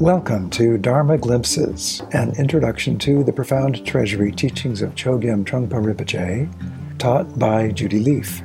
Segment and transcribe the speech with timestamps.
[0.00, 6.98] Welcome to Dharma Glimpses, an introduction to the profound treasury teachings of Chogyam Trungpa Rinpoche,
[6.98, 8.40] taught by Judy Lief.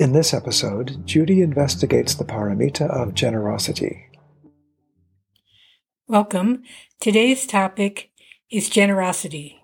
[0.00, 4.04] In this episode, Judy investigates the paramita of generosity.
[6.08, 6.64] Welcome.
[6.98, 8.10] Today's topic
[8.50, 9.62] is generosity.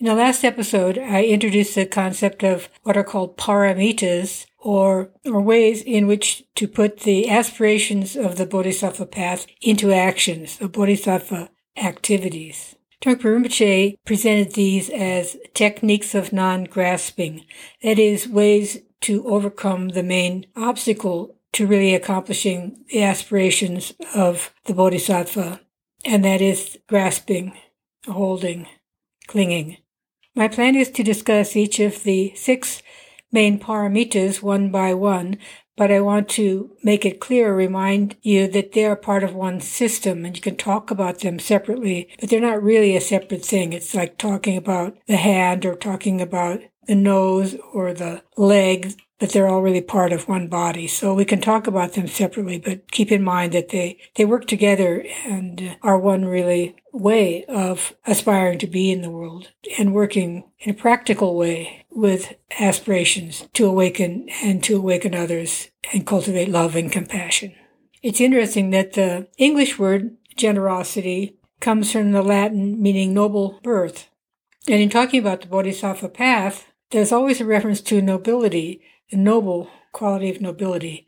[0.00, 5.40] In the last episode, I introduced the concept of what are called paramitas, or, or
[5.40, 11.50] ways in which to put the aspirations of the Bodhisattva path into actions, the Bodhisattva
[11.76, 12.74] activities.
[13.00, 17.44] Trungpa Rinpoche presented these as techniques of non-grasping,
[17.84, 24.74] that is, ways to overcome the main obstacle to really accomplishing the aspirations of the
[24.74, 25.60] Bodhisattva,
[26.04, 27.56] and that is grasping,
[28.08, 28.66] holding,
[29.28, 29.76] clinging.
[30.34, 32.82] My plan is to discuss each of the six
[33.32, 35.38] main paramitas one by one,
[35.76, 39.60] but I want to make it clear, remind you that they are part of one
[39.60, 43.72] system and you can talk about them separately, but they're not really a separate thing.
[43.72, 49.30] It's like talking about the hand or talking about the nose or the leg, but
[49.30, 50.86] they're all really part of one body.
[50.86, 54.46] So we can talk about them separately, but keep in mind that they, they work
[54.46, 60.44] together and are one really way of aspiring to be in the world and working
[60.60, 66.76] in a practical way with aspirations to awaken and to awaken others and cultivate love
[66.76, 67.54] and compassion.
[68.02, 74.08] It's interesting that the English word generosity comes from the Latin meaning noble birth.
[74.68, 79.70] And in talking about the Bodhisattva path, there's always a reference to nobility, the noble
[79.92, 81.06] quality of nobility.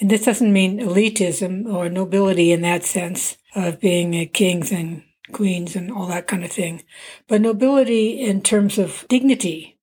[0.00, 5.76] And this doesn't mean elitism or nobility in that sense of being kings and queens
[5.76, 6.82] and all that kind of thing,
[7.28, 9.75] but nobility in terms of dignity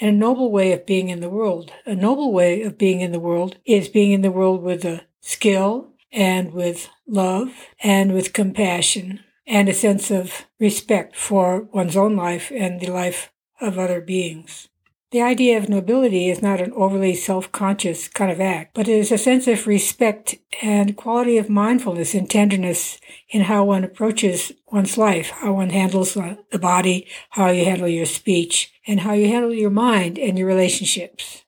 [0.00, 1.72] and a noble way of being in the world.
[1.84, 5.02] A noble way of being in the world is being in the world with a
[5.20, 7.52] skill and with love
[7.82, 13.30] and with compassion and a sense of respect for one's own life and the life
[13.60, 14.69] of other beings.
[15.10, 19.10] The idea of nobility is not an overly self-conscious kind of act, but it is
[19.10, 24.96] a sense of respect and quality of mindfulness and tenderness in how one approaches one's
[24.96, 29.52] life, how one handles the body, how you handle your speech, and how you handle
[29.52, 31.42] your mind and your relationships.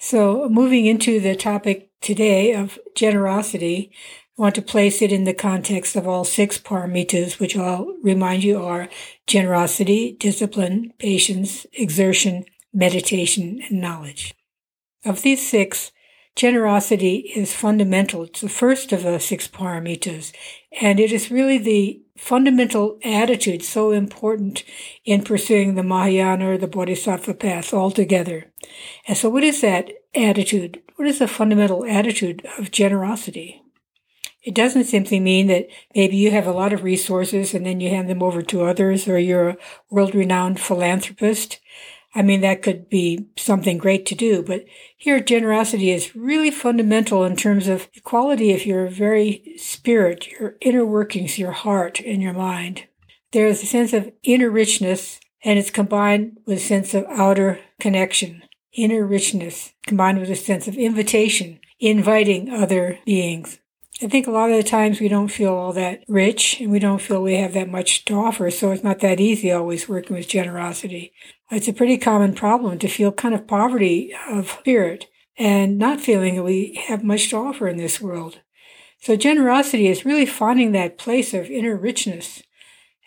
[0.00, 3.92] So moving into the topic today of generosity,
[4.36, 8.42] I want to place it in the context of all six paramitas, which I'll remind
[8.42, 8.88] you are
[9.28, 12.46] generosity, discipline, patience, exertion,
[12.76, 14.34] meditation, and knowledge.
[15.04, 15.92] Of these six,
[16.36, 18.24] generosity is fundamental.
[18.24, 20.32] It's the first of the six paramitas,
[20.80, 24.62] and it is really the fundamental attitude so important
[25.04, 28.52] in pursuing the Mahayana or the Bodhisattva path altogether.
[29.08, 30.82] And so what is that attitude?
[30.96, 33.62] What is the fundamental attitude of generosity?
[34.42, 37.90] It doesn't simply mean that maybe you have a lot of resources and then you
[37.90, 39.56] hand them over to others or you're a
[39.90, 41.58] world renowned philanthropist.
[42.16, 44.64] I mean, that could be something great to do, but
[44.96, 50.56] here generosity is really fundamental in terms of the quality of your very spirit, your
[50.62, 52.86] inner workings, your heart and your mind.
[53.32, 58.42] There's a sense of inner richness and it's combined with a sense of outer connection.
[58.72, 63.58] Inner richness combined with a sense of invitation, inviting other beings.
[64.02, 66.78] I think a lot of the times we don't feel all that rich and we
[66.78, 70.14] don't feel we have that much to offer, so it's not that easy always working
[70.14, 71.14] with generosity.
[71.50, 75.06] It's a pretty common problem to feel kind of poverty of spirit
[75.38, 78.40] and not feeling that we have much to offer in this world.
[79.00, 82.42] So generosity is really finding that place of inner richness.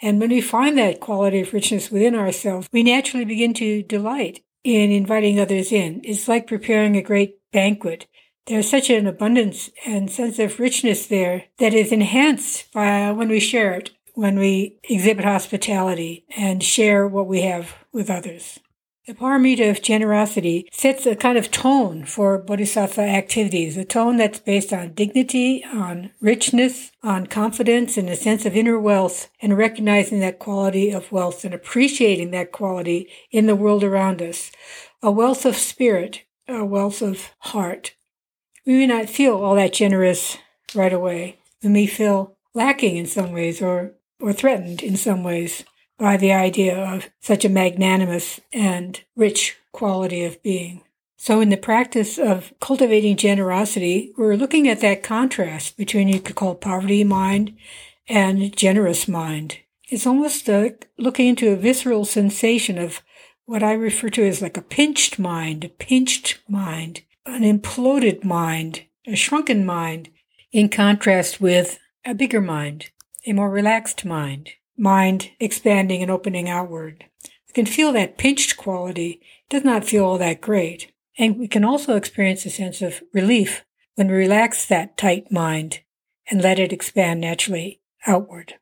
[0.02, 4.44] And when we find that quality of richness within ourselves, we naturally begin to delight
[4.64, 6.02] in inviting others in.
[6.04, 8.08] It's like preparing a great banquet
[8.50, 13.30] there's such an abundance and sense of richness there that is enhanced by uh, when
[13.30, 18.60] we share it, when we exhibit hospitality and share what we have with others.
[19.06, 24.40] The paramita of generosity sets a kind of tone for bodhisattva activities, a tone that's
[24.40, 30.20] based on dignity, on richness, on confidence, and a sense of inner wealth, and recognizing
[30.20, 34.52] that quality of wealth and appreciating that quality in the world around us.
[35.02, 37.94] A wealth of spirit, a wealth of heart,
[38.66, 40.38] we may not feel all that generous
[40.76, 41.40] right away.
[41.64, 45.64] We may feel lacking in some ways or, or threatened in some ways
[45.98, 50.82] by the idea of such a magnanimous and rich quality of being.
[51.18, 56.38] So, in the practice of cultivating generosity, we're looking at that contrast between you could
[56.38, 57.58] call poverty mind
[58.08, 59.58] and generous mind.
[59.90, 63.02] It's almost like looking into a visceral sensation of
[63.46, 67.02] what I refer to as like a pinched mind, a pinched mind
[67.34, 70.10] an imploded mind, a shrunken mind,
[70.52, 72.90] in contrast with a bigger mind,
[73.26, 77.06] a more relaxed mind, mind expanding and opening outward.
[77.48, 79.22] We can feel that pinched quality.
[79.50, 80.92] It does not feel all that great.
[81.18, 83.66] And we can also experience a sense of relief
[83.96, 85.82] when we relax that tight mind
[86.30, 88.56] and let it expand naturally outward.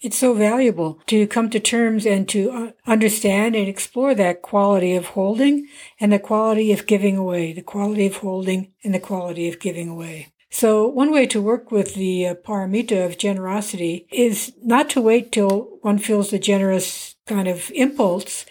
[0.00, 4.94] It's so valuable to come to terms and to uh, understand and explore that quality
[4.94, 5.66] of holding
[5.98, 9.88] and the quality of giving away, the quality of holding and the quality of giving
[9.88, 10.32] away.
[10.50, 15.32] So one way to work with the uh, paramita of generosity is not to wait
[15.32, 18.46] till one feels the generous kind of impulse,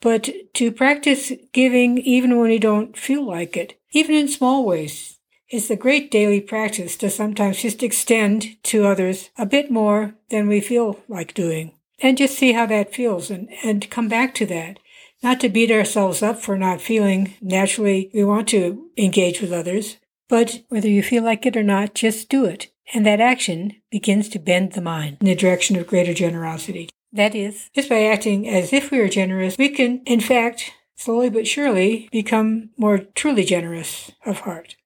[0.00, 5.18] but to practice giving even when you don't feel like it, even in small ways.
[5.50, 10.46] It's a great daily practice to sometimes just extend to others a bit more than
[10.46, 14.46] we feel like doing and just see how that feels and, and come back to
[14.46, 14.78] that.
[15.24, 17.34] Not to beat ourselves up for not feeling.
[17.42, 19.96] Naturally, we want to engage with others,
[20.28, 22.68] but whether you feel like it or not, just do it.
[22.94, 26.88] And that action begins to bend the mind in the direction of greater generosity.
[27.12, 31.28] That is, just by acting as if we are generous, we can, in fact, slowly
[31.28, 34.76] but surely become more truly generous of heart.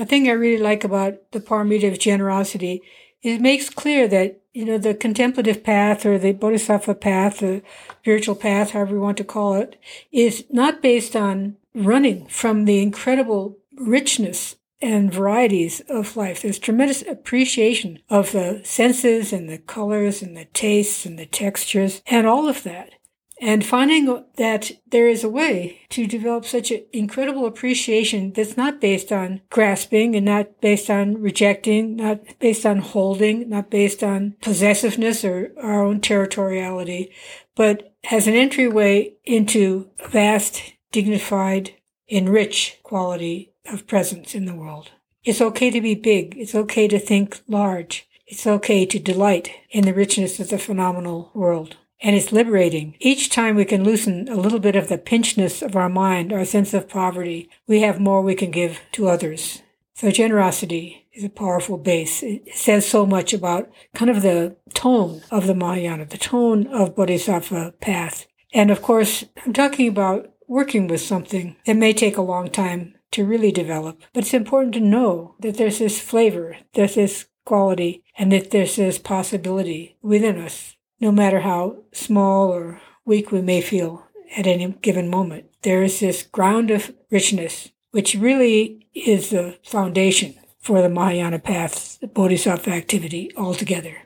[0.00, 2.80] A thing I really like about the paramita of generosity
[3.22, 7.60] is it makes clear that, you know, the contemplative path or the bodhisattva path, the
[8.00, 9.78] spiritual path, however you want to call it,
[10.10, 16.40] is not based on running from the incredible richness and varieties of life.
[16.40, 22.00] There's tremendous appreciation of the senses and the colors and the tastes and the textures
[22.06, 22.94] and all of that.
[23.42, 28.82] And finding that there is a way to develop such an incredible appreciation that's not
[28.82, 34.36] based on grasping and not based on rejecting, not based on holding, not based on
[34.42, 37.10] possessiveness or our own territoriality,
[37.56, 41.74] but has an entryway into vast, dignified,
[42.10, 44.90] enriched quality of presence in the world.
[45.24, 46.36] It's okay to be big.
[46.36, 48.06] It's okay to think large.
[48.26, 52.96] It's okay to delight in the richness of the phenomenal world and it's liberating.
[52.98, 56.44] Each time we can loosen a little bit of the pinchness of our mind, our
[56.44, 59.62] sense of poverty, we have more we can give to others.
[59.94, 62.22] So generosity is a powerful base.
[62.22, 66.96] It says so much about kind of the tone of the Mahayana, the tone of
[66.96, 68.26] Bodhisattva path.
[68.54, 72.94] And of course, I'm talking about working with something that may take a long time
[73.12, 78.04] to really develop, but it's important to know that there's this flavor, there's this quality,
[78.16, 83.60] and that there's this possibility within us no matter how small or weak we may
[83.60, 84.06] feel
[84.36, 85.46] at any given moment.
[85.62, 91.98] There is this ground of richness, which really is the foundation for the Mahayana path,
[92.00, 93.96] the Bodhisattva activity altogether.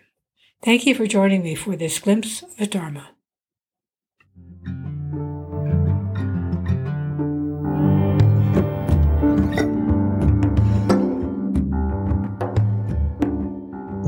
[0.62, 3.13] Thank you for joining me for this glimpse of the Dharma.